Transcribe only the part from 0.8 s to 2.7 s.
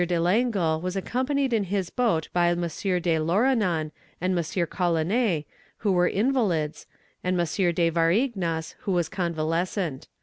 was accompanied in his boat by M.